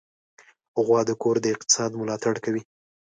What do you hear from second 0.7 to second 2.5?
غوا د کور د اقتصاد ملاتړ